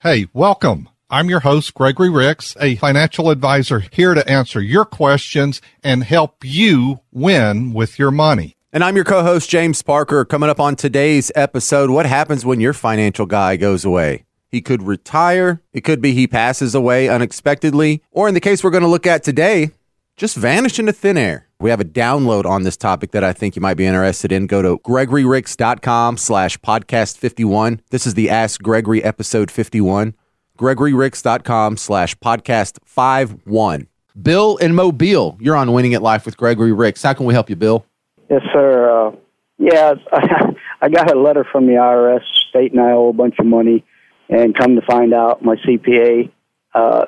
Hey, 0.00 0.28
welcome. 0.32 0.88
I'm 1.10 1.28
your 1.28 1.40
host, 1.40 1.74
Gregory 1.74 2.08
Ricks, 2.08 2.56
a 2.60 2.76
financial 2.76 3.30
advisor 3.30 3.80
here 3.80 4.14
to 4.14 4.30
answer 4.30 4.60
your 4.60 4.84
questions 4.84 5.60
and 5.82 6.04
help 6.04 6.44
you 6.44 7.00
win 7.10 7.72
with 7.72 7.98
your 7.98 8.12
money. 8.12 8.56
And 8.72 8.84
I'm 8.84 8.94
your 8.94 9.04
co 9.04 9.24
host, 9.24 9.50
James 9.50 9.82
Parker. 9.82 10.24
Coming 10.24 10.50
up 10.50 10.60
on 10.60 10.76
today's 10.76 11.32
episode, 11.34 11.90
what 11.90 12.06
happens 12.06 12.46
when 12.46 12.60
your 12.60 12.74
financial 12.74 13.26
guy 13.26 13.56
goes 13.56 13.84
away? 13.84 14.24
He 14.48 14.60
could 14.60 14.84
retire, 14.84 15.62
it 15.72 15.80
could 15.80 16.00
be 16.00 16.12
he 16.12 16.28
passes 16.28 16.76
away 16.76 17.08
unexpectedly, 17.08 18.00
or 18.12 18.28
in 18.28 18.34
the 18.34 18.40
case 18.40 18.62
we're 18.62 18.70
going 18.70 18.84
to 18.84 18.88
look 18.88 19.04
at 19.04 19.24
today, 19.24 19.72
just 20.16 20.36
vanish 20.36 20.78
into 20.78 20.92
thin 20.92 21.16
air. 21.16 21.47
We 21.60 21.70
have 21.70 21.80
a 21.80 21.84
download 21.84 22.44
on 22.44 22.62
this 22.62 22.76
topic 22.76 23.10
that 23.10 23.24
I 23.24 23.32
think 23.32 23.56
you 23.56 23.62
might 23.62 23.74
be 23.74 23.84
interested 23.84 24.30
in. 24.30 24.46
Go 24.46 24.62
to 24.62 24.78
gregoryricks.com 24.78 26.16
slash 26.16 26.56
podcast 26.60 27.18
51. 27.18 27.80
This 27.90 28.06
is 28.06 28.14
the 28.14 28.30
Ask 28.30 28.62
Gregory 28.62 29.02
episode 29.02 29.50
51. 29.50 30.14
gregoryricks.com 30.56 31.76
slash 31.76 32.14
podcast 32.18 32.78
51. 32.84 33.88
Bill 34.22 34.56
in 34.58 34.74
Mobile, 34.76 35.36
you're 35.40 35.56
on 35.56 35.72
Winning 35.72 35.94
at 35.94 36.02
Life 36.02 36.26
with 36.26 36.36
Gregory 36.36 36.72
Ricks. 36.72 37.02
How 37.02 37.12
can 37.12 37.26
we 37.26 37.34
help 37.34 37.50
you, 37.50 37.56
Bill? 37.56 37.84
Yes, 38.30 38.42
sir. 38.52 39.08
Uh, 39.08 39.16
yeah, 39.58 39.94
I 40.80 40.88
got 40.88 41.12
a 41.12 41.18
letter 41.18 41.44
from 41.50 41.66
the 41.66 41.72
IRS 41.72 42.22
stating 42.50 42.78
I 42.78 42.92
owe 42.92 43.08
a 43.08 43.12
bunch 43.12 43.34
of 43.40 43.46
money, 43.46 43.84
and 44.28 44.56
come 44.56 44.76
to 44.76 44.82
find 44.82 45.12
out, 45.12 45.42
my 45.42 45.56
CPA 45.56 46.30
uh, 46.74 47.06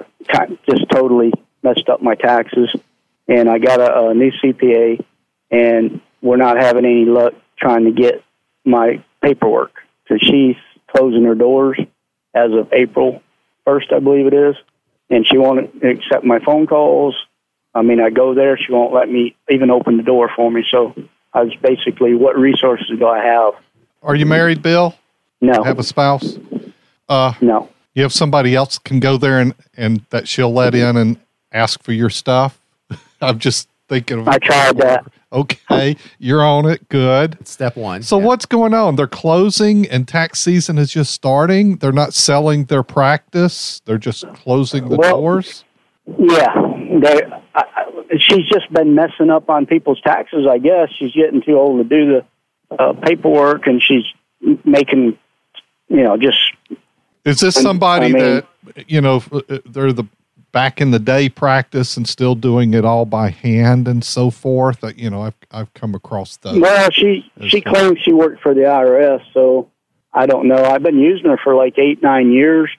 just 0.69 0.91
totally 0.91 1.33
messed 1.63 1.89
up 1.89 2.03
my 2.03 2.17
taxes 2.17 2.75
and 3.31 3.49
I 3.49 3.59
got 3.59 3.81
a, 3.81 4.09
a 4.09 4.15
new 4.15 4.33
CPA, 4.33 5.03
and 5.51 6.01
we're 6.21 6.37
not 6.37 6.57
having 6.57 6.85
any 6.85 7.05
luck 7.05 7.33
trying 7.57 7.85
to 7.85 7.93
get 7.93 8.23
my 8.65 9.03
paperwork 9.23 9.73
because 10.03 10.21
she's 10.21 10.57
closing 10.89 11.25
her 11.25 11.37
doors 11.37 11.79
as 12.35 12.51
of 12.53 12.73
April 12.73 13.23
1st, 13.67 13.95
I 13.95 13.99
believe 14.01 14.27
it 14.27 14.35
is, 14.35 14.57
and 15.09 15.27
she 15.27 15.39
won't 15.39 15.83
accept 15.85 16.25
my 16.25 16.41
phone 16.41 16.67
calls. 16.67 17.15
I 17.73 17.83
mean, 17.83 18.01
I 18.01 18.11
go 18.11 18.35
there, 18.35 18.59
she 18.59 18.73
won't 18.73 18.93
let 18.93 19.09
me 19.09 19.37
even 19.49 19.71
open 19.71 19.97
the 19.97 20.03
door 20.03 20.29
for 20.35 20.51
me. 20.51 20.65
So 20.69 20.95
I 21.33 21.45
was 21.45 21.55
basically, 21.63 22.15
what 22.15 22.37
resources 22.37 22.91
do 22.99 23.07
I 23.07 23.25
have? 23.25 23.55
Are 24.03 24.17
you 24.17 24.27
married, 24.27 24.61
Bill? 24.61 24.97
No. 25.41 25.63
Have 25.63 25.79
a 25.79 25.85
spouse? 25.85 26.37
Uh, 27.09 27.35
no. 27.41 27.69
You 27.95 28.03
have 28.03 28.13
somebody 28.13 28.57
else 28.57 28.79
can 28.79 28.99
go 28.99 29.17
there 29.17 29.39
and, 29.39 29.55
and 29.77 30.05
that 30.11 30.27
she'll 30.27 30.53
let 30.53 30.75
in 30.75 30.97
and 30.97 31.21
ask 31.53 31.83
for 31.83 31.93
your 31.93 32.11
stuff? 32.11 32.60
I'm 33.21 33.39
just 33.39 33.69
thinking 33.89 34.21
of. 34.21 34.29
I 34.29 34.39
tried 34.39 34.77
that. 34.79 35.05
Okay, 35.33 35.97
you're 36.19 36.45
on 36.45 36.67
it. 36.69 36.89
Good. 36.89 37.39
Step 37.47 37.77
one. 37.77 38.03
So 38.03 38.19
Yeah. 38.19 38.25
what's 38.27 38.47
going 38.47 38.75
on? 38.75 38.97
They're 38.97 39.07
closing, 39.07 39.87
and 39.89 40.09
tax 40.09 40.41
season 40.41 40.77
is 40.79 40.91
just 40.91 41.13
starting. 41.13 41.77
They're 41.77 41.93
not 41.93 42.15
selling 42.15 42.65
their 42.65 42.83
practice. 42.83 43.81
They're 43.85 43.99
just 43.99 44.27
closing 44.35 44.89
the 44.89 44.97
Well- 44.97 45.21
doors. 45.21 45.65
Yeah, 46.19 46.53
they, 47.01 47.23
I, 47.55 47.63
I, 47.77 47.85
she's 48.19 48.49
just 48.49 48.73
been 48.73 48.97
messing 48.97 49.31
up 49.31 49.49
on 49.49 49.67
people's 49.67 50.01
taxes. 50.01 50.45
I 50.51 50.59
guess 50.59 50.89
she's 50.99 51.13
getting 51.13 51.41
too 51.43 51.57
old 51.57 51.79
to 51.79 51.85
do 51.89 52.25
the 52.71 52.77
uh, 52.83 52.95
paperwork, 52.95 53.69
and 53.69 53.81
she's 53.81 54.03
making, 54.65 55.17
you 55.89 56.03
know, 56.03 56.17
just 56.17 56.39
Is 57.25 57.39
this 57.39 57.57
I 57.57 57.61
somebody 57.61 58.13
mean- 58.13 58.23
that 58.25 58.47
you 58.91 59.01
know 59.01 59.23
uh, 59.31 59.59
they're 59.67 59.93
the 59.93 60.05
back 60.53 60.81
in 60.81 60.91
the 60.91 60.99
day 60.99 61.29
practice 61.29 61.97
and 61.97 62.09
still 62.09 62.35
doing 62.35 62.75
it 62.75 62.85
all 62.85 63.05
by 63.05 63.31
hand 63.31 63.89
and 63.89 64.05
so 64.05 64.31
forth? 64.31 64.81
That 64.81 64.99
you 64.99 65.11
know, 65.11 65.23
I've 65.23 65.35
I've 65.51 65.73
come 65.75 65.95
across 65.95 66.37
those. 66.39 66.61
well, 66.61 66.91
she 66.91 67.31
she 67.47 67.63
well. 67.65 67.75
claims 67.75 67.99
she 68.03 68.13
worked 68.13 68.43
for 68.43 68.55
the 68.55 68.63
IRS, 68.63 69.23
so 69.33 69.71
I 70.13 70.27
don't 70.27 70.49
know. 70.49 70.63
I've 70.65 70.83
been 70.83 70.99
using 70.99 71.31
her 71.31 71.39
for 71.43 71.55
like 71.55 71.79
eight 71.79 72.03
nine 72.03 72.33
years, 72.33 72.71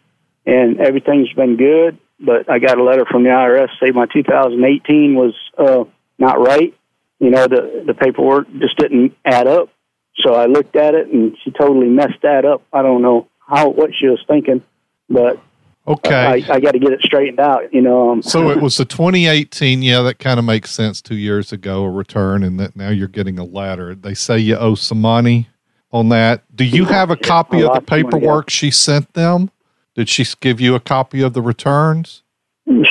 and 0.45 0.79
everything's 0.79 1.31
been 1.33 1.57
good. 1.57 1.97
But 2.19 2.49
I 2.49 2.59
got 2.59 2.77
a 2.77 2.83
letter 2.83 3.05
from 3.05 3.23
the 3.23 3.29
IRS 3.29 3.69
saying 3.79 3.95
my 3.95 4.05
2018 4.05 5.15
was 5.15 5.33
uh, 5.57 5.85
not 6.19 6.39
right. 6.39 6.73
You 7.19 7.29
know, 7.29 7.47
the 7.47 7.83
the 7.85 7.93
paperwork 7.93 8.47
just 8.59 8.77
didn't 8.77 9.15
add 9.25 9.47
up. 9.47 9.69
So 10.17 10.33
I 10.35 10.45
looked 10.45 10.75
at 10.75 10.93
it, 10.93 11.07
and 11.07 11.37
she 11.43 11.51
totally 11.51 11.87
messed 11.87 12.21
that 12.23 12.45
up. 12.45 12.63
I 12.71 12.81
don't 12.81 13.01
know 13.01 13.27
how 13.39 13.69
what 13.69 13.91
she 13.95 14.07
was 14.07 14.23
thinking, 14.27 14.63
but 15.09 15.41
Okay. 15.87 16.43
I, 16.47 16.53
I 16.53 16.59
got 16.59 16.71
to 16.71 16.79
get 16.79 16.91
it 16.91 17.01
straightened 17.01 17.39
out. 17.39 17.73
You 17.73 17.81
know, 17.81 18.11
um, 18.11 18.21
So 18.21 18.49
it 18.51 18.61
was 18.61 18.77
the 18.77 18.85
2018. 18.97 19.81
Yeah, 19.81 20.01
that 20.03 20.19
kind 20.19 20.37
of 20.39 20.45
makes 20.45 20.71
sense. 20.71 21.01
Two 21.01 21.15
years 21.15 21.51
ago, 21.51 21.83
a 21.83 21.89
return, 21.89 22.43
and 22.43 22.59
that 22.59 22.75
now 22.75 22.89
you're 22.89 23.07
getting 23.07 23.39
a 23.39 23.43
letter. 23.43 23.95
They 23.95 24.13
say 24.13 24.37
you 24.37 24.55
owe 24.57 24.75
some 24.75 25.01
money 25.01 25.49
on 25.91 26.09
that. 26.09 26.43
Do 26.55 26.63
you 26.65 26.85
have 26.85 27.09
a 27.09 27.17
copy 27.17 27.61
a 27.61 27.67
of 27.69 27.75
the 27.75 27.81
paperwork 27.81 28.49
she 28.49 28.69
sent 28.71 29.13
them? 29.13 29.49
Did 29.95 30.07
she 30.07 30.25
give 30.39 30.61
you 30.61 30.75
a 30.75 30.79
copy 30.79 31.21
of 31.21 31.33
the 31.33 31.41
returns? 31.41 32.23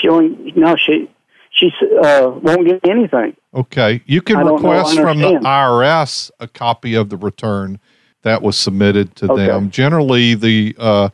she 0.01 0.09
only, 0.09 0.53
no, 0.57 0.77
she 0.77 1.11
she 1.53 1.71
uh, 2.03 2.29
won't 2.43 2.67
get 2.67 2.81
anything. 2.89 3.37
Okay, 3.55 4.03
you 4.05 4.21
can 4.21 4.37
don't 4.37 4.47
know, 4.47 4.55
request 4.57 4.99
from 4.99 5.19
the. 5.19 5.31
IRS 5.43 6.31
a 6.41 6.47
copy 6.49 6.95
of 6.95 7.09
the 7.09 7.17
return 7.17 7.79
that 8.23 8.43
was 8.43 8.57
submitted 8.59 9.17
to 9.17 9.33
Okay. 9.33 9.47
them. 9.47 9.71
Generally, 9.71 10.35
the 10.35 10.77
uh, 10.79 11.09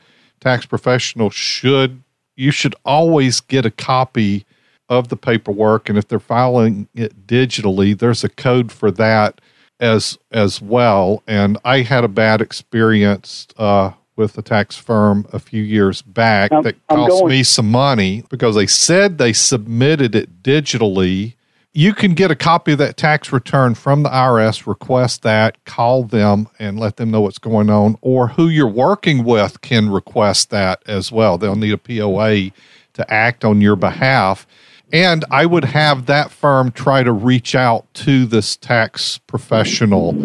tax 0.47 0.65
professional 0.65 1.29
should 1.29 2.03
you 2.37 2.53
should 2.53 2.77
always 2.85 3.41
get 3.41 3.67
a 3.67 3.71
copy 3.71 4.45
of 4.89 5.09
the 5.09 5.17
paperwork, 5.17 5.89
and 5.89 5.99
if 5.99 6.07
they're 6.07 6.21
filing 6.21 6.87
it 6.95 7.27
digitally, 7.27 7.99
there's 7.99 8.23
a 8.23 8.29
code 8.29 8.71
for 8.71 8.93
that 8.93 9.41
as 9.81 10.17
as 10.31 10.63
well. 10.63 11.23
And 11.27 11.59
I 11.65 11.81
had 11.81 12.05
a 12.05 12.09
bad 12.09 12.41
experience 12.41 13.49
uh, 13.57 13.91
with 14.15 14.39
a 14.39 14.43
tax 14.43 14.77
firm 14.77 15.27
a 15.33 15.41
few 15.41 15.63
years 15.63 16.03
back 16.03 16.53
I'm- 16.53 16.63
that 16.63 16.77
cost 16.87 17.25
me 17.25 17.43
some 17.43 17.71
money 17.71 18.23
because 18.31 18.55
they 18.55 18.69
said 18.69 19.19
they 19.19 19.33
submitted 19.33 20.15
it 20.15 20.43
digitally. 20.45 21.35
You 21.77 21.93
can 21.93 22.15
get 22.15 22.31
a 22.31 22.35
copy 22.35 22.73
of 22.73 22.79
that 22.79 22.97
tax 22.97 23.31
return 23.35 23.75
from 23.75 24.03
the 24.03 24.09
IRS, 24.09 24.67
request 24.67 25.21
that, 25.25 25.63
call 25.67 26.05
them 26.05 26.49
and 26.59 26.81
let 26.81 26.97
them 26.97 27.11
know 27.11 27.21
what's 27.21 27.39
going 27.39 27.69
on, 27.69 27.99
or 28.01 28.29
who 28.29 28.49
you're 28.49 28.67
working 28.67 29.25
with 29.25 29.61
can 29.61 29.91
request 29.91 30.49
that 30.49 30.83
as 30.87 31.13
well. 31.13 31.37
They'll 31.37 31.55
need 31.55 31.75
a 31.75 31.77
POA 31.77 32.53
to 32.95 33.13
act 33.13 33.45
on 33.45 33.61
your 33.61 33.77
behalf. 33.77 34.47
And 34.91 35.27
I 35.31 35.45
would 35.45 35.67
have 35.67 36.07
that 36.07 36.31
firm 36.31 36.73
try 36.73 37.03
to 37.03 37.13
reach 37.13 37.55
out 37.55 37.93
to 37.93 38.25
this 38.25 38.57
tax 38.57 39.19
professional 39.19 40.17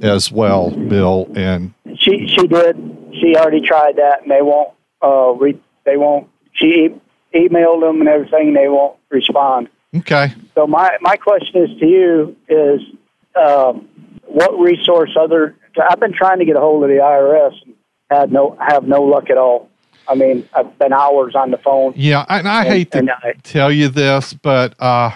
as 0.00 0.32
well, 0.32 0.70
Bill. 0.70 1.30
And 1.36 1.74
She 1.98 2.28
she 2.28 2.46
did. 2.46 2.76
She 3.20 3.36
already 3.36 3.60
tried 3.60 3.96
that, 3.96 4.22
and 4.22 4.30
they 4.30 4.40
won't. 4.40 4.70
Uh, 5.02 5.32
re, 5.32 5.60
they 5.84 5.98
won't. 5.98 6.30
She 6.54 6.86
e- 6.86 7.00
emailed 7.34 7.82
them 7.82 8.00
and 8.00 8.08
everything. 8.08 8.48
And 8.48 8.56
they 8.56 8.68
won't 8.68 8.96
respond. 9.10 9.68
Okay. 9.96 10.32
So 10.54 10.66
my 10.66 10.96
my 11.00 11.16
question 11.16 11.64
is 11.64 11.78
to 11.80 11.86
you 11.86 12.36
is, 12.48 12.80
um, 13.36 13.88
what 14.26 14.58
resource 14.58 15.10
other? 15.18 15.54
I've 15.90 16.00
been 16.00 16.12
trying 16.12 16.38
to 16.38 16.44
get 16.44 16.56
a 16.56 16.60
hold 16.60 16.82
of 16.84 16.88
the 16.88 16.96
IRS 16.96 17.54
and 17.64 17.74
had 18.10 18.32
no 18.32 18.56
have 18.60 18.84
no 18.84 19.02
luck 19.02 19.30
at 19.30 19.36
all. 19.38 19.68
I 20.06 20.14
mean, 20.14 20.46
I've 20.54 20.78
been 20.78 20.92
hours 20.92 21.34
on 21.34 21.50
the 21.50 21.56
phone. 21.58 21.94
Yeah, 21.96 22.24
and 22.28 22.46
I 22.48 22.60
And- 22.64 22.68
hate 22.68 22.90
to 22.92 23.16
I- 23.24 23.32
tell 23.42 23.72
you 23.72 23.88
this, 23.88 24.34
but 24.34 24.74
uh, 24.80 25.12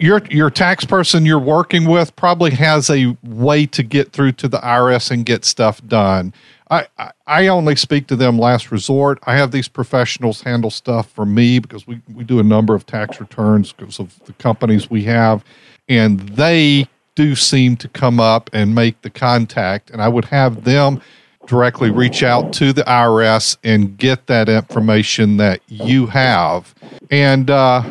your 0.00 0.20
your 0.30 0.50
tax 0.50 0.84
person 0.84 1.24
you're 1.24 1.38
working 1.38 1.88
with 1.88 2.14
probably 2.16 2.50
has 2.52 2.90
a 2.90 3.16
way 3.22 3.66
to 3.66 3.82
get 3.82 4.12
through 4.12 4.32
to 4.32 4.48
the 4.48 4.58
IRS 4.58 5.10
and 5.10 5.24
get 5.24 5.44
stuff 5.44 5.80
done. 5.86 6.34
I, 6.70 6.86
I, 7.26 7.48
only 7.48 7.74
speak 7.74 8.06
to 8.06 8.16
them 8.16 8.38
last 8.38 8.70
resort. 8.70 9.18
I 9.24 9.34
have 9.34 9.50
these 9.50 9.66
professionals 9.66 10.42
handle 10.42 10.70
stuff 10.70 11.10
for 11.10 11.26
me 11.26 11.58
because 11.58 11.84
we, 11.84 12.00
we 12.14 12.22
do 12.22 12.38
a 12.38 12.44
number 12.44 12.76
of 12.76 12.86
tax 12.86 13.20
returns 13.20 13.72
because 13.72 13.98
of 13.98 14.24
the 14.26 14.32
companies 14.34 14.88
we 14.88 15.02
have, 15.04 15.44
and 15.88 16.20
they 16.20 16.88
do 17.16 17.34
seem 17.34 17.76
to 17.76 17.88
come 17.88 18.20
up 18.20 18.50
and 18.52 18.74
make 18.74 19.02
the 19.02 19.10
contact. 19.10 19.90
And 19.90 20.00
I 20.00 20.06
would 20.06 20.26
have 20.26 20.62
them 20.62 21.02
directly 21.46 21.90
reach 21.90 22.22
out 22.22 22.52
to 22.52 22.72
the 22.72 22.82
IRS 22.82 23.56
and 23.64 23.98
get 23.98 24.28
that 24.28 24.48
information 24.48 25.36
that 25.38 25.60
you 25.66 26.06
have. 26.06 26.72
And 27.10 27.50
uh, 27.50 27.82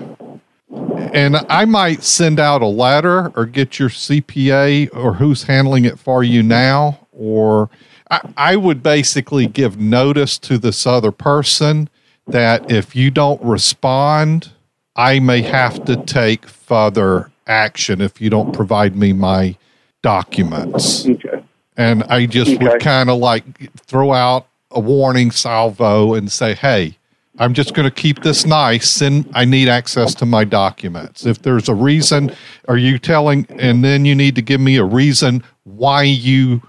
and 1.13 1.35
I 1.49 1.65
might 1.65 2.03
send 2.03 2.39
out 2.39 2.61
a 2.61 2.67
letter 2.67 3.31
or 3.35 3.45
get 3.45 3.77
your 3.77 3.89
CPA 3.89 4.95
or 4.95 5.15
who's 5.15 5.43
handling 5.43 5.83
it 5.83 5.99
for 5.99 6.23
you 6.23 6.43
now, 6.43 7.07
or 7.11 7.69
I, 8.09 8.33
I 8.38 8.56
would 8.56 8.81
basically 8.81 9.47
give 9.47 9.79
notice 9.79 10.38
to 10.39 10.57
this 10.57 10.85
other 10.88 11.11
person 11.11 11.89
that 12.27 12.71
if 12.71 12.95
you 12.95 13.11
don't 13.11 13.41
respond, 13.44 14.51
I 14.95 15.19
may 15.19 15.41
have 15.41 15.85
to 15.85 15.95
take 15.95 16.47
further 16.47 17.31
action 17.47 18.01
if 18.01 18.21
you 18.21 18.29
don't 18.29 18.53
provide 18.53 18.95
me 18.95 19.13
my 19.13 19.56
documents. 20.01 21.07
Okay. 21.07 21.44
And 21.77 22.03
I 22.03 22.25
just 22.25 22.61
would 22.61 22.81
kind 22.81 23.09
of 23.09 23.19
like 23.19 23.71
throw 23.77 24.13
out 24.13 24.47
a 24.71 24.79
warning 24.79 25.31
salvo 25.31 26.13
and 26.13 26.31
say, 26.31 26.53
hey, 26.53 26.97
I'm 27.39 27.53
just 27.53 27.73
going 27.73 27.89
to 27.89 27.95
keep 27.95 28.21
this 28.21 28.45
nice 28.45 29.01
and 29.01 29.27
I 29.33 29.45
need 29.45 29.69
access 29.69 30.13
to 30.15 30.25
my 30.25 30.44
documents. 30.44 31.25
If 31.25 31.41
there's 31.41 31.69
a 31.69 31.73
reason, 31.73 32.35
are 32.67 32.77
you 32.77 33.00
telling, 33.00 33.47
and 33.50 33.83
then 33.83 34.03
you 34.03 34.13
need 34.13 34.35
to 34.35 34.41
give 34.41 34.59
me 34.59 34.75
a 34.75 34.83
reason 34.83 35.44
why 35.63 36.03
you 36.03 36.61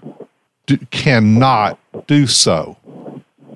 cannot 0.77 1.79
do 2.07 2.27
so. 2.27 2.77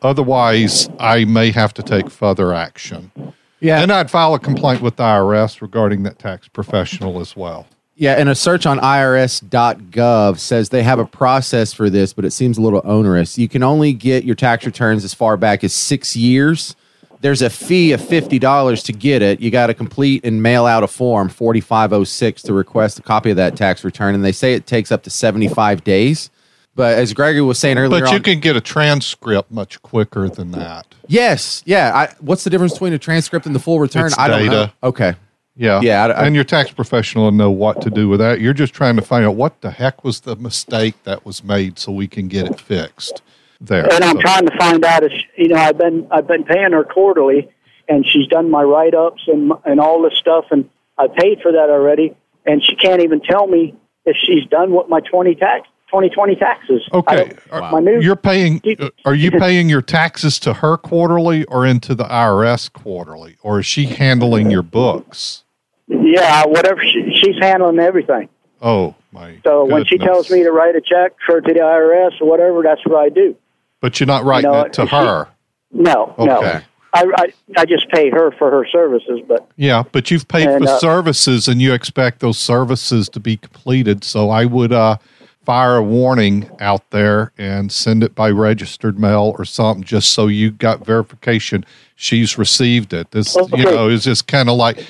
Otherwise, 0.01 0.89
I 0.99 1.25
may 1.25 1.51
have 1.51 1.73
to 1.75 1.83
take 1.83 2.09
further 2.09 2.53
action. 2.53 3.11
Yeah. 3.59 3.81
And 3.81 3.91
I'd 3.91 4.11
file 4.11 4.33
a 4.33 4.39
complaint 4.39 4.81
with 4.81 4.97
the 4.97 5.03
IRS 5.03 5.61
regarding 5.61 6.03
that 6.03 6.19
tax 6.19 6.47
professional 6.47 7.19
as 7.19 7.35
well. 7.35 7.65
Yeah, 7.97 8.13
and 8.13 8.27
a 8.27 8.35
search 8.35 8.65
on 8.65 8.77
irs.gov 8.79 10.37
says 10.37 10.69
they 10.69 10.83
have 10.83 10.99
a 10.99 11.05
process 11.05 11.71
for 11.71 11.89
this, 11.89 12.11
but 12.11 12.25
it 12.25 12.31
seems 12.31 12.57
a 12.57 12.61
little 12.61 12.81
onerous. 12.83 13.37
You 13.37 13.47
can 13.47 13.63
only 13.63 13.93
get 13.93 14.25
your 14.25 14.35
tax 14.35 14.65
returns 14.65 15.05
as 15.05 15.13
far 15.13 15.37
back 15.37 15.63
as 15.63 15.73
six 15.73 16.13
years. 16.13 16.75
There's 17.21 17.41
a 17.41 17.49
fee 17.49 17.93
of 17.93 18.01
$50 18.01 18.83
to 18.83 18.93
get 18.93 19.21
it. 19.21 19.39
You 19.39 19.49
got 19.49 19.67
to 19.67 19.73
complete 19.73 20.25
and 20.25 20.43
mail 20.43 20.65
out 20.65 20.83
a 20.83 20.87
form, 20.87 21.29
4506, 21.29 22.43
to 22.43 22.53
request 22.53 22.99
a 22.99 23.01
copy 23.01 23.29
of 23.29 23.37
that 23.37 23.55
tax 23.55 23.85
return. 23.85 24.13
And 24.13 24.25
they 24.25 24.33
say 24.33 24.53
it 24.53 24.67
takes 24.67 24.91
up 24.91 25.03
to 25.03 25.09
75 25.09 25.83
days. 25.85 26.29
But 26.75 26.97
as 26.97 27.13
Gregory 27.13 27.41
was 27.41 27.57
saying 27.57 27.77
earlier, 27.77 28.01
But 28.01 28.09
you 28.11 28.17
on- 28.17 28.23
can 28.23 28.39
get 28.41 28.55
a 28.57 28.61
transcript 28.61 29.49
much 29.51 29.81
quicker 29.81 30.27
than 30.27 30.51
that. 30.51 30.85
yes, 31.07 31.63
yeah. 31.65 31.91
I, 31.95 32.13
what's 32.19 32.43
the 32.43 32.49
difference 32.49 32.73
between 32.73 32.91
a 32.93 32.97
transcript 32.99 33.45
and 33.45 33.55
the 33.55 33.59
full 33.59 33.79
return? 33.79 34.07
It's 34.07 34.17
I 34.17 34.27
don't 34.27 34.45
know. 34.45 34.51
data. 34.51 34.73
Okay. 34.83 35.13
Yeah. 35.55 35.79
Yeah, 35.81 36.05
I- 36.05 36.09
I- 36.09 36.25
and 36.25 36.35
your 36.35 36.43
tax 36.43 36.71
professional 36.71 37.25
will 37.25 37.31
know 37.31 37.49
what 37.49 37.81
to 37.83 37.89
do 37.89 38.09
with 38.09 38.19
that. 38.19 38.41
You're 38.41 38.53
just 38.53 38.73
trying 38.73 38.97
to 38.97 39.01
find 39.01 39.25
out 39.25 39.35
what 39.35 39.61
the 39.61 39.71
heck 39.71 40.03
was 40.03 40.19
the 40.21 40.35
mistake 40.35 40.95
that 41.05 41.25
was 41.25 41.43
made 41.45 41.79
so 41.79 41.93
we 41.93 42.07
can 42.07 42.27
get 42.27 42.45
it 42.45 42.59
fixed 42.59 43.21
there. 43.61 43.85
and 43.93 44.03
I'm 44.03 44.17
So- 44.17 44.21
trying 44.21 44.45
to 44.45 44.57
find 44.57 44.83
out 44.83 45.03
if 45.03 45.13
you 45.37 45.47
know 45.47 45.55
I've 45.55 45.77
been 45.77 46.07
I've 46.11 46.27
been 46.27 46.43
paying 46.43 46.73
her 46.73 46.83
quarterly, 46.83 47.47
and 47.87 48.05
she's 48.05 48.27
done 48.27 48.51
my 48.51 48.63
write 48.63 48.93
ups 48.93 49.21
and 49.27 49.53
and 49.63 49.79
all 49.79 50.01
this 50.01 50.17
stuff, 50.19 50.43
and 50.51 50.69
I 50.97 51.07
paid 51.07 51.39
for 51.41 51.53
that 51.53 51.69
already, 51.69 52.13
and 52.45 52.61
she 52.61 52.75
can't 52.75 53.01
even 53.01 53.21
tell 53.21 53.47
me 53.47 53.75
if 54.05 54.17
she's 54.21 54.45
done 54.49 54.71
what 54.71 54.89
my 54.89 54.99
twenty 54.99 55.35
tax 55.35 55.69
2020 55.87 56.35
taxes. 56.35 56.81
Okay. 56.91 57.31
Are- 57.51 57.81
new 57.81 58.01
You're 58.01 58.15
paying, 58.15 58.61
are 59.05 59.15
you 59.15 59.31
paying 59.39 59.69
your 59.69 59.81
taxes 59.81 60.39
to 60.39 60.53
her 60.53 60.77
quarterly 60.77 61.45
or 61.45 61.65
into 61.65 61.95
the 61.95 62.05
IRS 62.05 62.71
quarterly? 62.71 63.37
Or 63.41 63.59
is 63.59 63.65
she 63.65 63.85
handling 63.85 64.51
your 64.51 64.63
books? 64.63 65.43
yeah, 65.87 66.45
whatever 66.45 66.81
she, 66.83 67.19
she's 67.21 67.35
handling 67.39 67.79
everything. 67.79 68.29
Oh, 68.61 68.95
my. 69.11 69.37
So 69.43 69.65
when 69.65 69.85
she 69.85 69.97
tells 69.97 70.31
me 70.31 70.43
to 70.43 70.51
write 70.51 70.75
a 70.75 70.81
check 70.81 71.13
for 71.25 71.41
to 71.41 71.53
the 71.53 71.59
IRS 71.59 72.19
or 72.21 72.27
whatever, 72.27 72.63
that's 72.63 72.83
what 72.85 72.97
I 72.97 73.09
do. 73.09 73.35
But 73.81 73.99
you're 73.99 74.07
not 74.07 74.23
writing 74.23 74.51
know, 74.51 74.61
it 74.61 74.73
to 74.73 74.85
her. 74.85 75.27
No, 75.71 76.15
no. 76.17 76.37
Okay. 76.37 76.61
I, 76.93 77.03
I 77.17 77.33
I 77.57 77.65
just 77.65 77.89
pay 77.89 78.09
her 78.09 78.31
for 78.31 78.49
her 78.49 78.65
services, 78.71 79.19
but 79.27 79.49
Yeah, 79.57 79.83
but 79.91 80.09
you've 80.09 80.27
paid 80.29 80.47
And, 80.47 80.63
for 80.63 80.71
uh, 80.71 80.79
services 80.79 81.49
and 81.49 81.61
you 81.61 81.73
expect 81.73 82.21
those 82.21 82.39
services 82.39 83.09
to 83.09 83.19
be 83.19 83.35
completed. 83.35 84.05
So 84.05 84.29
I 84.29 84.45
would 84.45 84.71
uh, 84.71 84.97
fire 85.45 85.77
a 85.77 85.83
warning 85.83 86.49
out 86.59 86.89
there 86.91 87.31
and 87.37 87.71
send 87.71 88.03
it 88.03 88.15
by 88.15 88.29
registered 88.31 88.99
mail 88.99 89.35
or 89.37 89.45
something 89.45 89.83
just 89.83 90.11
so 90.11 90.27
you 90.27 90.51
got 90.51 90.85
verification 90.85 91.63
she's 91.95 92.37
received 92.37 92.93
it. 92.93 93.11
This, 93.11 93.37
Okay. 93.37 93.59
you 93.59 93.63
know, 93.65 93.87
is 93.87 94.03
just 94.03 94.27
kind 94.27 94.49
of 94.49 94.57
like 94.57 94.85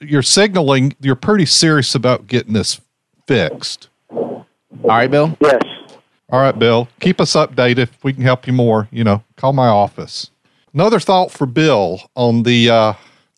you're 0.00 0.22
signaling 0.22 0.94
you're 1.00 1.14
pretty 1.16 1.46
serious 1.46 1.94
about 1.94 2.26
getting 2.26 2.52
this 2.52 2.80
fixed. 3.26 3.88
All 4.10 4.46
right, 4.84 5.10
Bill. 5.10 5.36
yes. 5.40 5.60
All 6.30 6.40
right, 6.40 6.58
Bill, 6.58 6.88
keep 7.00 7.20
us 7.20 7.34
updated. 7.34 7.78
If 7.78 8.04
we 8.04 8.12
can 8.12 8.22
help 8.22 8.46
you 8.46 8.52
more, 8.52 8.88
you 8.90 9.04
know, 9.04 9.22
call 9.36 9.52
my 9.52 9.68
office. 9.68 10.30
Another 10.72 10.98
thought 11.00 11.30
for 11.30 11.46
Bill 11.46 12.00
on 12.16 12.42
the 12.42 12.70
uh, 12.70 12.92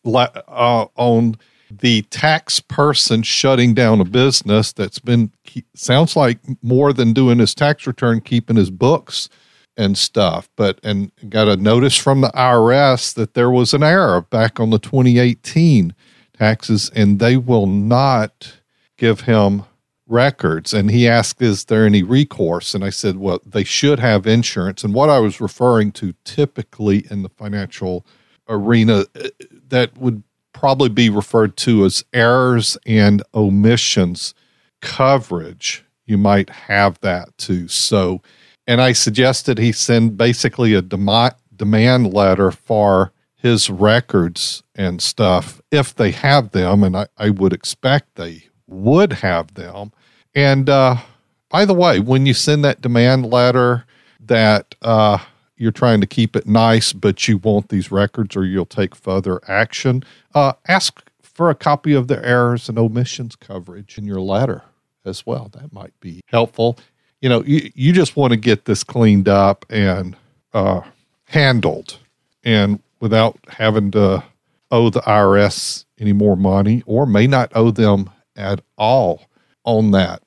uh, 0.06 0.86
on 0.96 1.36
the 1.70 2.02
tax 2.02 2.60
person 2.60 3.22
shutting 3.22 3.74
down 3.74 4.00
a 4.00 4.04
business 4.04 4.72
that's 4.72 4.98
been 4.98 5.32
sounds 5.74 6.16
like 6.16 6.38
more 6.62 6.92
than 6.92 7.12
doing 7.12 7.38
his 7.38 7.54
tax 7.54 7.86
return, 7.86 8.20
keeping 8.20 8.56
his 8.56 8.70
books 8.70 9.28
and 9.76 9.98
stuff. 9.98 10.48
But 10.56 10.78
and 10.82 11.10
got 11.28 11.48
a 11.48 11.56
notice 11.56 11.96
from 11.96 12.20
the 12.20 12.30
IRS 12.30 13.14
that 13.14 13.34
there 13.34 13.50
was 13.50 13.74
an 13.74 13.82
error 13.82 14.22
back 14.22 14.60
on 14.60 14.70
the 14.70 14.78
2018 14.78 15.94
taxes, 16.38 16.90
and 16.94 17.18
they 17.18 17.36
will 17.36 17.66
not 17.66 18.60
give 18.96 19.22
him 19.22 19.64
records. 20.06 20.72
And 20.72 20.90
he 20.90 21.08
asked 21.08 21.42
is 21.42 21.64
there 21.64 21.84
any 21.84 22.02
recourse? 22.02 22.74
And 22.74 22.84
i 22.84 22.90
said 22.90 23.16
well 23.16 23.40
they 23.44 23.64
should 23.64 23.98
have 23.98 24.26
insurance. 24.26 24.84
And 24.84 24.94
what 24.94 25.10
i 25.10 25.18
was 25.18 25.40
referring 25.40 25.92
to 25.92 26.14
typically 26.24 27.06
in 27.10 27.22
the 27.22 27.28
financial 27.28 28.06
arena 28.48 29.04
uh, 29.16 29.28
that 29.68 29.98
would 29.98 30.22
probably 30.56 30.88
be 30.88 31.08
referred 31.10 31.56
to 31.56 31.84
as 31.84 32.04
errors 32.12 32.76
and 32.86 33.22
omissions 33.34 34.34
coverage 34.80 35.84
you 36.06 36.18
might 36.18 36.50
have 36.50 36.98
that 37.00 37.36
too 37.38 37.66
so 37.68 38.20
and 38.66 38.80
i 38.80 38.92
suggested 38.92 39.58
he 39.58 39.72
send 39.72 40.16
basically 40.16 40.74
a 40.74 40.82
demi- 40.82 41.30
demand 41.54 42.12
letter 42.12 42.50
for 42.50 43.12
his 43.36 43.70
records 43.70 44.62
and 44.74 45.00
stuff 45.00 45.60
if 45.70 45.94
they 45.94 46.10
have 46.10 46.50
them 46.50 46.82
and 46.82 46.96
i, 46.96 47.06
I 47.16 47.30
would 47.30 47.52
expect 47.52 48.16
they 48.16 48.44
would 48.66 49.14
have 49.14 49.54
them. 49.54 49.92
And 50.34 50.68
uh, 50.68 50.96
by 51.48 51.64
the 51.64 51.74
way, 51.74 52.00
when 52.00 52.26
you 52.26 52.34
send 52.34 52.64
that 52.64 52.80
demand 52.80 53.30
letter 53.30 53.84
that 54.20 54.74
uh, 54.82 55.18
you're 55.56 55.72
trying 55.72 56.00
to 56.00 56.06
keep 56.06 56.36
it 56.36 56.46
nice, 56.46 56.92
but 56.92 57.26
you 57.28 57.38
want 57.38 57.68
these 57.68 57.90
records 57.90 58.36
or 58.36 58.44
you'll 58.44 58.66
take 58.66 58.94
further 58.94 59.40
action, 59.48 60.02
uh, 60.34 60.52
ask 60.68 61.02
for 61.22 61.50
a 61.50 61.54
copy 61.54 61.92
of 61.92 62.08
the 62.08 62.24
errors 62.26 62.68
and 62.68 62.78
omissions 62.78 63.36
coverage 63.36 63.98
in 63.98 64.04
your 64.04 64.20
letter 64.20 64.62
as 65.04 65.24
well. 65.26 65.50
That 65.52 65.72
might 65.72 65.98
be 66.00 66.20
helpful. 66.28 66.78
You 67.20 67.28
know, 67.28 67.42
you, 67.44 67.70
you 67.74 67.92
just 67.92 68.16
want 68.16 68.32
to 68.32 68.36
get 68.36 68.64
this 68.66 68.84
cleaned 68.84 69.28
up 69.28 69.64
and 69.70 70.16
uh, 70.52 70.82
handled 71.24 71.98
and 72.44 72.80
without 73.00 73.38
having 73.48 73.90
to 73.92 74.22
owe 74.70 74.90
the 74.90 75.00
IRS 75.00 75.84
any 75.98 76.12
more 76.12 76.36
money 76.36 76.82
or 76.86 77.06
may 77.06 77.26
not 77.26 77.52
owe 77.54 77.70
them 77.70 78.10
at 78.34 78.60
all 78.76 79.22
on 79.64 79.90
that. 79.92 80.22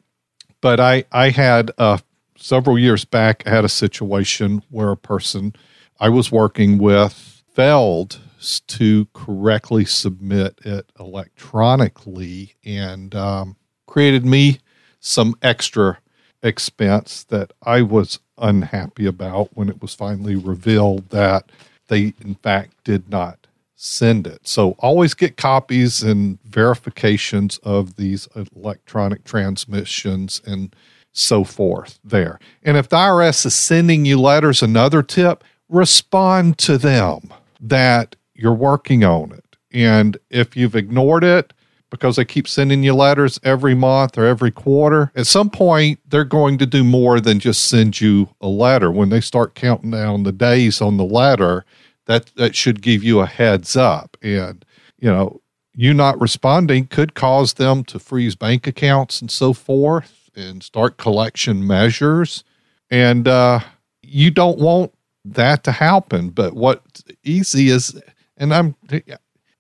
But 0.61 0.79
I, 0.79 1.05
I 1.11 1.29
had 1.29 1.71
uh, 1.77 1.99
several 2.39 2.79
years 2.79 3.05
back, 3.05 3.43
I 3.45 3.51
had 3.51 3.65
a 3.65 3.69
situation 3.69 4.63
where 4.69 4.91
a 4.91 4.97
person 4.97 5.53
I 5.99 6.09
was 6.09 6.31
working 6.31 6.77
with 6.77 7.43
failed 7.53 8.19
to 8.67 9.05
correctly 9.13 9.85
submit 9.85 10.57
it 10.63 10.89
electronically 10.99 12.55
and 12.63 13.13
um, 13.13 13.57
created 13.85 14.25
me 14.25 14.59
some 14.99 15.35
extra 15.41 15.99
expense 16.41 17.25
that 17.25 17.51
I 17.63 17.81
was 17.81 18.19
unhappy 18.37 19.05
about 19.05 19.49
when 19.55 19.67
it 19.67 19.81
was 19.81 19.93
finally 19.93 20.35
revealed 20.35 21.09
that 21.09 21.51
they, 21.89 22.13
in 22.21 22.35
fact, 22.35 22.83
did 22.85 23.09
not 23.09 23.47
send 23.75 24.27
it. 24.27 24.47
So 24.47 24.71
always 24.79 25.13
get 25.13 25.37
copies 25.37 26.01
and 26.03 26.41
verifications 26.43 27.57
of 27.59 27.95
these 27.95 28.27
electronic 28.55 29.23
transmissions 29.25 30.41
and 30.45 30.73
so 31.11 31.43
forth 31.43 31.99
there. 32.03 32.39
And 32.63 32.77
if 32.77 32.89
the 32.89 32.97
IRS 32.97 33.45
is 33.45 33.55
sending 33.55 34.05
you 34.05 34.19
letters, 34.19 34.61
another 34.61 35.03
tip, 35.03 35.43
respond 35.67 36.57
to 36.59 36.77
them 36.77 37.33
that 37.59 38.15
you're 38.33 38.53
working 38.53 39.03
on 39.03 39.31
it. 39.31 39.55
And 39.71 40.17
if 40.29 40.55
you've 40.55 40.75
ignored 40.75 41.23
it 41.23 41.53
because 41.89 42.15
they 42.15 42.25
keep 42.25 42.47
sending 42.47 42.83
you 42.83 42.93
letters 42.93 43.39
every 43.43 43.75
month 43.75 44.17
or 44.17 44.25
every 44.25 44.51
quarter, 44.51 45.11
at 45.15 45.27
some 45.27 45.49
point 45.49 45.99
they're 46.07 46.23
going 46.23 46.57
to 46.59 46.65
do 46.65 46.83
more 46.83 47.19
than 47.19 47.39
just 47.39 47.67
send 47.67 47.99
you 47.99 48.29
a 48.41 48.47
letter. 48.47 48.91
When 48.91 49.09
they 49.09 49.21
start 49.21 49.55
counting 49.55 49.91
down 49.91 50.23
the 50.23 50.31
days 50.31 50.81
on 50.81 50.97
the 50.97 51.03
letter, 51.03 51.65
that 52.09 52.25
that 52.35 52.55
should 52.55 52.81
give 52.81 53.03
you 53.03 53.19
a 53.19 53.27
heads 53.27 53.77
up 53.77 54.17
and 54.21 54.65
you 54.97 55.09
know 55.09 55.39
you 55.75 55.93
not 55.93 56.19
responding 56.19 56.87
could 56.87 57.13
cause 57.13 57.53
them 57.53 57.83
to 57.83 57.99
freeze 57.99 58.35
bank 58.35 58.65
accounts 58.65 59.21
and 59.21 59.29
so 59.29 59.53
forth 59.53 60.18
and 60.35 60.63
start 60.63 60.97
collection 60.97 61.65
measures 61.65 62.43
and 62.89 63.27
uh, 63.27 63.59
you 64.01 64.31
don't 64.31 64.59
want 64.59 64.91
that 65.25 65.63
to 65.63 65.71
happen 65.71 66.29
but 66.29 66.53
what's 66.53 67.03
easy 67.23 67.69
is 67.69 68.01
and 68.37 68.53
i'm 68.53 68.75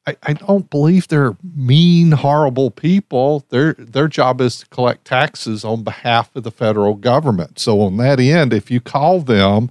I, 0.07 0.15
I 0.23 0.33
don't 0.33 0.69
believe 0.69 1.07
they're 1.07 1.37
mean 1.55 2.11
horrible 2.11 2.71
people 2.71 3.45
their 3.49 3.73
their 3.73 4.07
job 4.07 4.41
is 4.41 4.59
to 4.59 4.67
collect 4.67 5.05
taxes 5.05 5.63
on 5.65 5.83
behalf 5.83 6.35
of 6.35 6.43
the 6.43 6.51
federal 6.51 6.95
government 6.95 7.59
so 7.59 7.81
on 7.81 7.97
that 7.97 8.19
end 8.19 8.53
if 8.53 8.71
you 8.71 8.79
call 8.79 9.19
them 9.19 9.69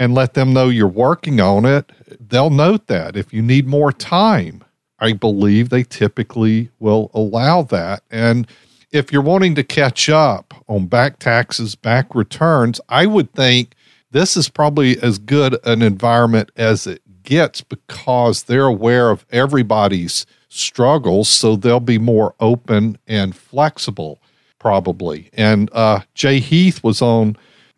and 0.00 0.14
let 0.14 0.32
them 0.32 0.54
know 0.54 0.70
you're 0.70 0.88
working 0.88 1.40
on 1.40 1.66
it, 1.66 1.92
they'll 2.18 2.48
note 2.48 2.86
that. 2.86 3.16
If 3.16 3.34
you 3.34 3.42
need 3.42 3.66
more 3.66 3.92
time, 3.92 4.64
I 4.98 5.12
believe 5.12 5.68
they 5.68 5.82
typically 5.82 6.70
will 6.78 7.10
allow 7.12 7.62
that. 7.64 8.02
And 8.10 8.46
if 8.92 9.12
you're 9.12 9.22
wanting 9.22 9.54
to 9.54 9.64
catch 9.64 10.08
up 10.08 10.54
on 10.68 10.86
back 10.86 11.18
taxes, 11.18 11.74
back 11.74 12.14
returns, 12.14 12.80
I 12.88 13.06
would 13.06 13.32
think 13.32 13.74
this 14.10 14.36
is 14.36 14.48
probably 14.48 15.00
as 15.00 15.18
good 15.18 15.56
an 15.64 15.82
environment 15.82 16.50
as 16.56 16.86
it 16.86 17.02
gets 17.22 17.60
because 17.60 18.44
they're 18.44 18.66
aware 18.66 19.10
of 19.10 19.24
everybody's 19.30 20.26
struggles. 20.48 21.28
So 21.28 21.56
they'll 21.56 21.80
be 21.80 21.98
more 21.98 22.34
open 22.40 22.98
and 23.06 23.36
flexible, 23.36 24.20
probably. 24.58 25.30
And 25.34 25.70
uh, 25.72 26.00
Jay 26.14 26.40
Heath 26.40 26.82
was 26.82 27.00
on 27.00 27.36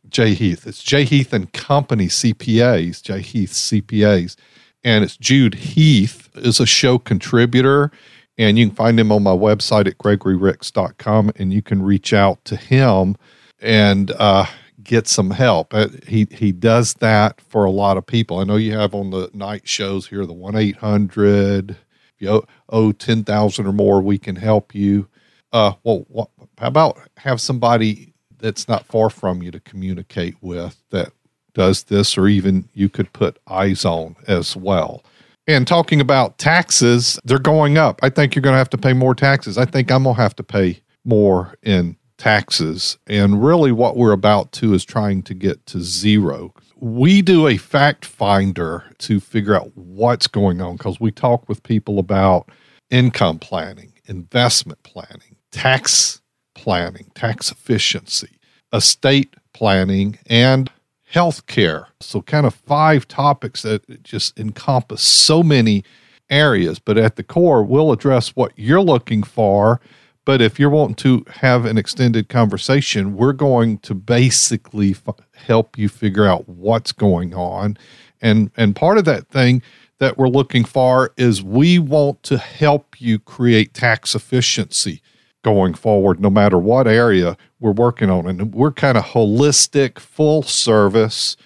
Jay 0.09 0.35
Heath. 0.35 0.67
It's 0.67 0.83
Jay 0.83 1.05
Heath 1.05 1.33
and 1.33 1.53
Company 1.53 2.07
CPAs, 2.07 3.03
Jay 3.03 3.21
Heath 3.21 3.53
CPAs. 3.53 4.37
And 4.85 5.05
it's 5.05 5.17
Jude 5.17 5.55
Heath 5.55 6.31
is 6.35 6.59
a 6.59 6.67
show 6.67 6.99
contributor. 6.99 7.93
And 8.39 8.59
you 8.59 8.67
can 8.67 8.75
find 8.75 8.99
him 8.99 9.13
on 9.13 9.23
my 9.23 9.33
website 9.33 9.87
at 9.87 9.99
gregoryricks.com 9.99 11.33
and 11.37 11.53
you 11.53 11.63
can 11.63 11.83
reach 11.83 12.13
out 12.13 12.45
to 12.47 12.57
him 12.57 13.17
and 13.61 14.11
uh, 14.13 14.47
get 14.83 15.07
some 15.07 15.31
help. 15.31 15.75
Uh, 15.75 15.89
he, 16.07 16.27
he 16.31 16.51
does 16.51 16.95
that 16.95 17.41
for 17.41 17.65
a 17.65 17.71
lot 17.71 17.97
of 17.97 18.07
people. 18.07 18.39
I 18.39 18.45
know 18.45 18.57
you 18.57 18.73
have 18.73 18.95
on 18.95 19.11
the 19.11 19.31
night 19.35 19.69
shows 19.69 20.09
here 20.09 20.25
the 20.25 20.33
1 20.33 20.57
800. 20.57 21.71
If 21.71 21.77
you 22.19 22.45
owe 22.69 22.93
10,000 22.93 23.67
or 23.67 23.73
more, 23.73 24.01
we 24.01 24.19
can 24.19 24.37
help 24.37 24.75
you. 24.75 25.09
Uh, 25.53 25.75
well, 25.85 26.07
what, 26.09 26.31
how 26.59 26.69
about 26.69 26.99
have 27.19 27.41
somebody 27.41 28.13
that's 28.39 28.67
not 28.67 28.87
far 28.87 29.11
from 29.11 29.43
you 29.43 29.51
to 29.51 29.61
communicate 29.61 30.37
with 30.41 30.83
that 30.91 31.13
does 31.55 31.85
this, 31.85 32.17
or 32.17 32.29
even 32.29 32.69
you 32.73 32.89
could 32.89 33.13
put 33.13 33.39
eyes 33.47 33.85
on 33.85 34.17
as 34.27 34.57
well. 34.57 35.03
And 35.47 35.67
talking 35.67 36.01
about 36.01 36.39
taxes, 36.39 37.19
they're 37.25 37.39
going 37.39 37.77
up. 37.77 37.99
I 38.03 38.11
think 38.11 38.35
you're 38.35 38.43
going 38.43 38.55
to 38.55 38.59
have 38.59 38.71
to 38.71 38.79
pay 38.79 38.93
more 38.93 39.15
taxes. 39.15 39.59
I 39.59 39.65
think 39.65 39.91
I'm 39.91 40.05
going 40.05 40.17
to 40.17 40.23
have 40.23 40.37
to 40.37 40.45
pay 40.45 40.81
more 41.05 41.55
in 41.63 41.97
taxes. 42.17 42.97
And 43.09 43.43
really, 43.43 43.73
what 43.73 43.97
we're 43.97 44.13
about 44.13 44.53
to 44.53 44.73
is 44.75 44.85
trying 44.85 45.23
to 45.25 45.35
get 45.35 45.67
to 45.67 45.81
zero. 45.81 46.55
We 46.77 47.23
do 47.23 47.49
a 47.49 47.57
fact 47.57 48.05
finder 48.05 48.85
to 48.99 49.19
figure 49.19 49.57
out 49.57 49.77
what's 49.77 50.29
going 50.29 50.61
on 50.61 50.77
because 50.77 51.01
we 51.01 51.11
talk 51.11 51.49
with 51.49 51.63
people 51.65 51.99
about 51.99 52.49
income 52.91 53.41
planning, 53.41 53.93
investment 54.07 54.83
planning, 54.85 55.37
tax 55.51 56.21
planning, 56.55 57.11
tax 57.15 57.51
efficiency, 57.51 58.39
estate 58.73 59.35
planning, 59.53 60.19
and 60.27 60.71
healthcare. 61.13 61.87
So, 62.01 62.23
kind 62.23 62.47
of 62.47 62.55
five 62.55 63.07
topics 63.07 63.63
that 63.63 64.03
just 64.03 64.39
encompass 64.39 65.03
so 65.03 65.43
many 65.43 65.85
areas. 66.31 66.79
But 66.79 66.99
at 66.99 67.17
the 67.17 67.23
core, 67.23 67.63
we'll 67.63 67.93
address 67.93 68.35
what 68.35 68.53
you're 68.57 68.81
looking 68.81 69.23
for. 69.23 69.81
But 70.25 70.41
if 70.41 70.59
you're 70.59 70.71
wanting 70.71 70.95
to 70.97 71.25
have 71.29 71.65
an 71.65 71.77
extended 71.77 72.29
conversation, 72.29 73.17
we're 73.17 73.33
going 73.33 73.79
to 73.79 73.95
basically 73.95 74.93
f- 74.93 75.17
help 75.35 75.77
you 75.77 75.89
figure 75.89 76.27
out 76.27 76.49
what's 76.49 76.93
going 76.93 77.35
on. 77.35 77.77
And, 78.21 78.51
and 78.57 78.77
part 78.77 78.99
of 78.99 79.05
that 79.07 79.27
thing 79.29 79.63
that 79.99 80.19
we're 80.19 80.29
looking 80.29 80.65
for 80.65 81.13
is 81.17 81.43
we 81.43 81.81
want 81.81 82.23
to 82.25 82.39
help 82.39 83.01
you 83.01 83.19
create 83.19 83.75
tax 83.75 84.15
efficiency 84.15 85.03
going 85.43 85.75
forward, 85.75 86.21
no 86.21 86.31
matter 86.31 86.59
what 86.59 86.87
area 86.87 87.37
we're 87.61 87.73
working 87.73 88.11
on. 88.11 88.27
And 88.27 88.55
we're 88.55 88.73
kind 88.73 88.97
of 88.97 89.05
holistic, 89.05 89.99
full 89.99 90.43
service. 90.43 91.37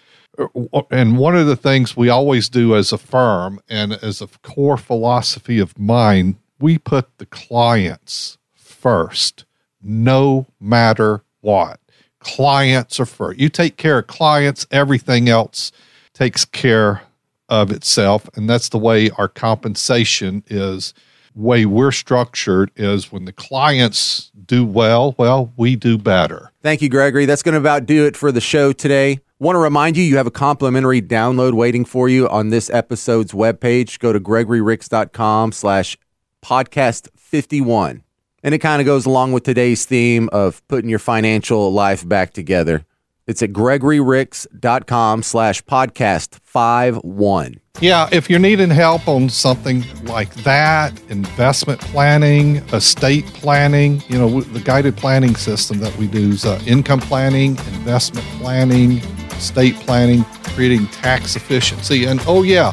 And 0.90 1.18
one 1.18 1.36
of 1.36 1.46
the 1.46 1.56
things 1.56 1.96
we 1.96 2.08
always 2.08 2.48
do 2.48 2.76
as 2.76 2.92
a 2.92 2.98
firm 2.98 3.60
and 3.68 3.92
as 3.94 4.20
a 4.20 4.28
core 4.42 4.76
philosophy 4.76 5.58
of 5.58 5.78
mine, 5.78 6.36
we 6.60 6.78
put 6.78 7.18
the 7.18 7.26
clients 7.26 8.38
first, 8.54 9.44
no 9.82 10.46
matter 10.60 11.22
what. 11.40 11.80
Clients 12.20 13.00
are 13.00 13.06
first. 13.06 13.38
You 13.38 13.48
take 13.48 13.76
care 13.76 13.98
of 13.98 14.08
clients, 14.08 14.66
everything 14.70 15.28
else 15.28 15.72
takes 16.12 16.44
care 16.44 17.02
of 17.48 17.70
itself. 17.70 18.28
And 18.34 18.50
that's 18.50 18.68
the 18.68 18.78
way 18.78 19.10
our 19.10 19.28
compensation 19.28 20.42
is 20.48 20.92
way 21.36 21.66
we're 21.66 21.92
structured 21.92 22.70
is 22.76 23.12
when 23.12 23.26
the 23.26 23.32
clients 23.32 24.32
do 24.46 24.64
well, 24.64 25.14
well, 25.18 25.52
we 25.56 25.76
do 25.76 25.98
better. 25.98 26.50
Thank 26.62 26.82
you, 26.82 26.88
Gregory. 26.88 27.26
That's 27.26 27.42
going 27.42 27.52
to 27.52 27.60
about 27.60 27.86
do 27.86 28.06
it 28.06 28.16
for 28.16 28.32
the 28.32 28.40
show 28.40 28.72
today. 28.72 29.20
Want 29.38 29.54
to 29.54 29.60
remind 29.60 29.96
you, 29.96 30.02
you 30.02 30.16
have 30.16 30.26
a 30.26 30.30
complimentary 30.30 31.02
download 31.02 31.52
waiting 31.52 31.84
for 31.84 32.08
you 32.08 32.26
on 32.28 32.48
this 32.48 32.70
episode's 32.70 33.32
webpage. 33.32 33.98
Go 33.98 34.12
to 34.12 34.18
gregoryricks.com 34.18 35.52
slash 35.52 35.98
podcast 36.42 37.08
51. 37.16 38.02
And 38.42 38.54
it 38.54 38.58
kind 38.58 38.80
of 38.80 38.86
goes 38.86 39.04
along 39.04 39.32
with 39.32 39.42
today's 39.42 39.84
theme 39.84 40.30
of 40.32 40.66
putting 40.68 40.88
your 40.88 40.98
financial 40.98 41.70
life 41.72 42.08
back 42.08 42.32
together. 42.32 42.86
It's 43.26 43.42
at 43.42 43.50
gregoryricks.com 43.50 45.24
slash 45.24 45.62
podcast 45.64 46.38
51. 46.44 47.60
Yeah, 47.80 48.08
if 48.12 48.30
you're 48.30 48.38
needing 48.38 48.70
help 48.70 49.08
on 49.08 49.28
something 49.28 49.84
like 50.04 50.32
that, 50.44 50.98
investment 51.08 51.80
planning, 51.80 52.56
estate 52.72 53.26
planning, 53.26 54.00
you 54.08 54.16
know, 54.16 54.40
the 54.40 54.60
guided 54.60 54.96
planning 54.96 55.34
system 55.34 55.78
that 55.80 55.94
we 55.96 56.06
do 56.06 56.30
is 56.30 56.46
uh, 56.46 56.62
income 56.66 57.00
planning, 57.00 57.50
investment 57.74 58.24
planning, 58.40 58.98
estate 59.32 59.74
planning, 59.74 60.24
creating 60.54 60.86
tax 60.86 61.34
efficiency, 61.34 62.04
and 62.04 62.20
oh, 62.26 62.44
yeah, 62.44 62.72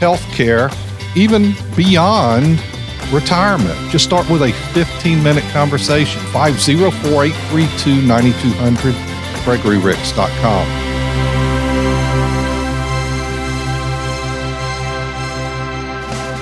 healthcare, 0.00 0.70
even 1.16 1.54
beyond 1.74 2.62
retirement. 3.10 3.76
Just 3.90 4.04
start 4.04 4.28
with 4.30 4.42
a 4.42 4.52
15 4.72 5.22
minute 5.22 5.44
conversation 5.52 6.20
504 6.32 7.24
832 7.24 8.06
9200, 8.06 8.94
gregoryricks.com. 9.44 10.83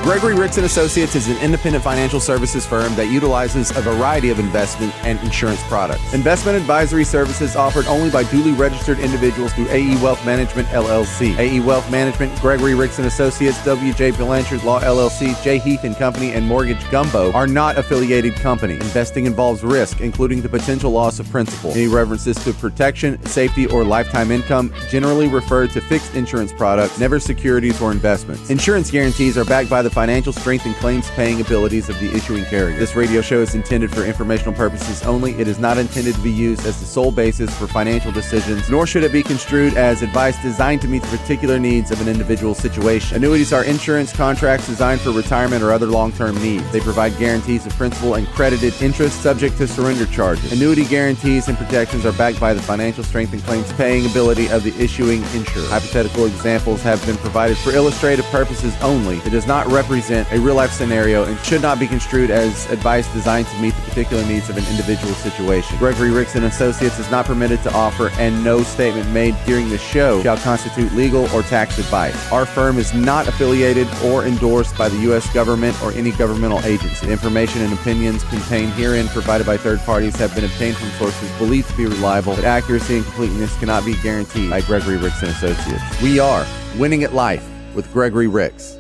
Gregory 0.03 0.35
Ricks 0.35 0.57
and 0.57 0.67
Associates 0.67 1.15
is 1.15 1.29
an 1.29 1.37
independent 1.39 1.85
financial 1.85 2.19
services 2.19 2.67
firm 2.67 2.93
that 2.97 3.07
utilizes 3.07 3.71
a 3.71 3.81
variety 3.81 4.31
of 4.31 4.41
investment 4.41 4.93
and 5.05 5.17
insurance 5.21 5.63
products. 5.69 6.13
Investment 6.13 6.57
advisory 6.59 7.05
services 7.05 7.55
offered 7.55 7.87
only 7.87 8.11
by 8.11 8.25
duly 8.25 8.51
registered 8.51 8.99
individuals 8.99 9.53
through 9.53 9.69
AE 9.69 9.95
Wealth 10.03 10.27
Management 10.27 10.67
LLC. 10.71 11.39
AE 11.39 11.61
Wealth 11.61 11.89
Management, 11.89 12.37
Gregory 12.41 12.75
Ricks 12.75 12.99
and 12.99 13.07
Associates, 13.07 13.59
WJ 13.59 14.17
Blanchard 14.17 14.65
Law 14.65 14.81
LLC, 14.81 15.41
J 15.45 15.61
Heath 15.61 15.85
and 15.85 15.95
Company, 15.95 16.33
and 16.33 16.49
Mortgage 16.49 16.83
Gumbo 16.91 17.31
are 17.31 17.47
not 17.47 17.79
affiliated 17.79 18.35
companies. 18.35 18.81
Investing 18.81 19.27
involves 19.27 19.63
risk, 19.63 20.01
including 20.01 20.43
the 20.43 20.49
potential 20.49 20.91
loss 20.91 21.21
of 21.21 21.31
principal. 21.31 21.71
Any 21.71 21.87
references 21.87 22.43
to 22.43 22.53
protection, 22.55 23.25
safety, 23.27 23.67
or 23.67 23.85
lifetime 23.85 24.33
income 24.33 24.75
generally 24.91 25.29
refer 25.29 25.69
to 25.69 25.81
fixed 25.81 26.17
insurance 26.17 26.53
products, 26.53 26.99
never 26.99 27.21
securities 27.21 27.81
or 27.81 27.93
investments. 27.93 28.51
Insurance 28.51 28.91
guarantees 28.91 29.39
are 29.39 29.45
backed 29.45 29.71
by 29.71 29.81
the 29.81 29.92
financial 29.93 30.33
strength 30.33 30.65
and 30.65 30.75
claims 30.77 31.11
paying 31.11 31.41
abilities 31.41 31.89
of 31.89 32.01
the 32.01 32.11
issuing 32.17 32.45
carrier. 32.47 32.77
This 32.79 32.97
radio 32.97 33.21
show 33.21 33.41
is 33.41 33.55
intended 33.55 33.93
for 33.93 34.05
informational 34.05 34.55
purposes 34.55 35.03
only. 35.05 35.33
It 35.33 35.47
is 35.47 35.59
not 35.59 35.77
intended 35.77 36.15
to 36.15 36.21
be 36.23 36.31
used 36.31 36.65
as 36.65 36.81
the 36.81 36.87
sole 36.87 37.13
basis 37.13 37.55
for 37.57 37.67
financial 37.67 38.11
decisions, 38.11 38.71
nor 38.71 38.87
should 38.87 39.05
it 39.05 39.13
be 39.13 39.23
construed 39.23 39.75
as 39.75 40.03
advice 40.03 40.41
designed 40.43 40.81
to 40.83 40.89
meet 40.89 41.03
the 41.03 41.19
particular 41.19 41.59
needs 41.59 41.91
of 41.91 42.01
an 42.01 42.09
individual 42.09 42.55
situation. 42.55 43.19
Annuities 43.19 43.53
are 43.53 43.65
insurance 43.65 44.13
contracts 44.13 44.67
designed 44.67 45.03
for 45.03 45.11
retirement 45.11 45.63
or 45.63 45.73
other 45.73 45.87
long 45.87 46.11
term 46.13 46.35
needs. 46.43 46.71
They 46.73 46.81
provide 46.81 47.17
guarantees 47.19 47.67
of 47.67 47.73
principal 47.75 48.15
and 48.15 48.27
credited 48.29 48.73
interest 48.81 49.21
subject 49.21 49.59
to 49.59 49.69
surrender 49.69 50.07
charges. 50.07 50.53
Annuity 50.53 50.87
guarantees 50.87 51.49
and 51.49 51.59
protections 51.59 52.07
are 52.07 52.13
backed 52.13 52.41
by 52.41 52.55
the 52.55 52.63
financial 52.63 53.05
strength 53.05 53.35
and 53.35 53.43
claims 53.43 53.71
paying 53.75 54.07
ability 54.07 54.49
of 54.49 54.65
the 54.65 54.75
issuing 54.83 55.23
insurer. 55.35 55.69
Hypothetical 55.69 56.25
examples 56.25 56.83
have 56.83 57.05
been 57.05 57.19
provided 57.19 57.59
for 57.59 57.73
illustrative 57.73 58.25
purposes 58.27 58.75
only. 58.81 59.19
It 59.19 59.31
does 59.31 59.47
not 59.47 59.67
represent 59.67 59.82
a 59.91 60.39
real 60.41 60.55
life 60.55 60.73
scenario 60.73 61.25
and 61.25 61.39
should 61.41 61.63
not 61.63 61.79
be 61.79 61.87
construed 61.87 62.31
as 62.31 62.71
advice 62.71 63.07
designed 63.13 63.47
to 63.47 63.61
meet 63.61 63.75
the 63.75 63.83
particular 63.83 64.25
needs 64.27 64.49
of 64.49 64.57
an 64.57 64.65
individual 64.67 65.13
situation. 65.15 65.77
Gregory 65.79 66.11
Ricks 66.11 66.35
and 66.35 66.45
Associates 66.45 66.99
is 66.99 67.11
not 67.11 67.27
permitted 67.27 67.63
to 67.63 67.73
offer, 67.73 68.11
and 68.19 68.43
no 68.45 68.63
statement 68.63 69.11
made 69.11 69.37
during 69.45 69.69
the 69.69 69.79
show 69.79 70.23
shall 70.23 70.37
constitute 70.39 70.93
legal 70.93 71.29
or 71.35 71.43
tax 71.43 71.79
advice. 71.79 72.33
Our 72.33 72.47
firm 72.47 72.79
is 72.79 72.95
not 72.95 73.29
affiliated 73.29 73.89
or 74.05 74.25
endorsed 74.25 74.77
by 74.77 74.89
the 74.89 74.99
U.S. 75.03 75.33
government 75.33 75.81
or 75.83 75.93
any 75.93 76.13
governmental 76.13 76.61
agency. 76.61 77.07
The 77.07 77.13
information 77.13 77.63
and 77.63 77.73
opinions 77.73 78.25
contained 78.25 78.73
herein 78.73 79.09
provided 79.09 79.47
by 79.47 79.57
third 79.57 79.81
parties 79.81 80.17
have 80.17 80.35
been 80.35 80.45
obtained 80.45 80.77
from 80.77 80.91
sources 80.91 81.31
believed 81.39 81.69
to 81.71 81.77
be 81.77 81.87
reliable, 81.87 82.35
but 82.35 82.45
accuracy 82.45 82.97
and 82.97 83.05
completeness 83.05 83.57
cannot 83.59 83.85
be 83.85 83.95
guaranteed 84.03 84.51
by 84.51 84.61
Gregory 84.63 84.97
Ricks 84.97 85.23
and 85.23 85.31
Associates. 85.31 86.03
We 86.03 86.19
are 86.19 86.47
winning 86.79 87.05
at 87.05 87.15
life 87.15 87.47
with 87.75 87.91
Gregory 87.93 88.27
Ricks. 88.27 88.79